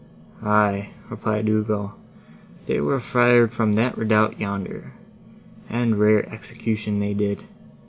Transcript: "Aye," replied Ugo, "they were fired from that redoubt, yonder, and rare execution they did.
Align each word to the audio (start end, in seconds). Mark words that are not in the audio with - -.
"Aye," 0.41 0.89
replied 1.11 1.47
Ugo, 1.47 1.93
"they 2.65 2.81
were 2.81 2.99
fired 2.99 3.51
from 3.53 3.73
that 3.73 3.95
redoubt, 3.95 4.39
yonder, 4.39 4.93
and 5.69 5.99
rare 5.99 6.27
execution 6.33 6.99
they 6.99 7.13
did. 7.13 7.43